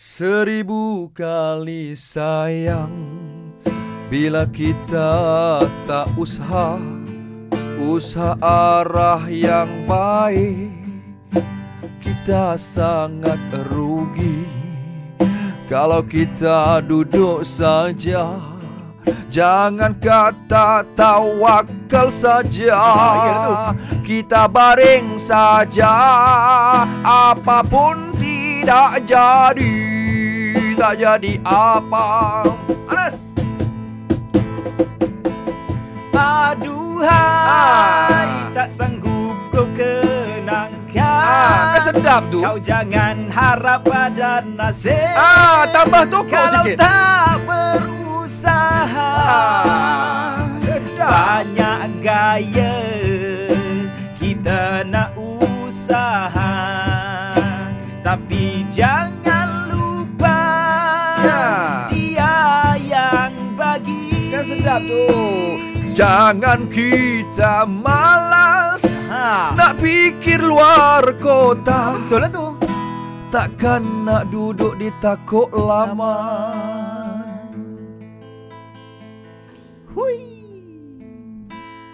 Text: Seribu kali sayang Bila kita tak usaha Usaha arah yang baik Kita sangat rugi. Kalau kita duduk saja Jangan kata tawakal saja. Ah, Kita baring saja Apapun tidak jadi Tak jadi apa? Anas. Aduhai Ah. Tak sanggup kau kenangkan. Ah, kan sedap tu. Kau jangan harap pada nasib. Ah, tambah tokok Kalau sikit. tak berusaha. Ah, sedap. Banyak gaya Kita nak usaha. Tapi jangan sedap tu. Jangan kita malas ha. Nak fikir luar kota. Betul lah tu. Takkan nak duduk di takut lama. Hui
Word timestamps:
Seribu 0.00 1.12
kali 1.12 1.92
sayang 1.92 2.88
Bila 4.08 4.48
kita 4.48 5.12
tak 5.84 6.08
usaha 6.16 6.80
Usaha 7.76 8.32
arah 8.40 9.28
yang 9.28 9.68
baik 9.84 10.72
Kita 12.00 12.56
sangat 12.56 13.36
rugi. 13.68 14.48
Kalau 15.68 16.00
kita 16.00 16.80
duduk 16.80 17.44
saja 17.44 18.40
Jangan 19.28 20.00
kata 20.00 20.80
tawakal 20.96 22.08
saja. 22.08 22.72
Ah, 22.72 23.76
Kita 24.00 24.48
baring 24.48 25.20
saja 25.20 25.92
Apapun 27.04 28.16
tidak 28.16 29.04
jadi 29.04 29.79
Tak 30.80 30.96
jadi 30.96 31.36
apa? 31.44 32.40
Anas. 32.88 33.28
Aduhai 36.16 37.04
Ah. 37.44 38.48
Tak 38.56 38.68
sanggup 38.72 39.36
kau 39.52 39.68
kenangkan. 39.76 41.04
Ah, 41.04 41.76
kan 41.76 41.80
sedap 41.84 42.22
tu. 42.32 42.40
Kau 42.40 42.56
jangan 42.56 43.28
harap 43.28 43.84
pada 43.84 44.40
nasib. 44.40 45.20
Ah, 45.20 45.68
tambah 45.68 46.08
tokok 46.08 46.32
Kalau 46.32 46.64
sikit. 46.64 46.80
tak 46.80 47.36
berusaha. 47.44 49.12
Ah, 49.20 50.48
sedap. 50.64 51.12
Banyak 51.12 51.80
gaya 52.00 52.72
Kita 54.16 54.80
nak 54.88 55.12
usaha. 55.12 56.56
Tapi 58.00 58.64
jangan 58.72 59.19
sedap 64.70 64.86
tu. 64.86 65.06
Jangan 65.90 66.70
kita 66.70 67.66
malas 67.66 68.86
ha. 69.10 69.50
Nak 69.58 69.82
fikir 69.82 70.38
luar 70.38 71.02
kota. 71.18 71.98
Betul 71.98 72.18
lah 72.22 72.30
tu. 72.30 72.46
Takkan 73.30 74.06
nak 74.06 74.30
duduk 74.30 74.78
di 74.78 74.90
takut 75.02 75.50
lama. 75.50 76.14
Hui 79.90 80.39